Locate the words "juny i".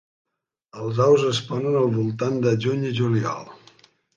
2.67-2.99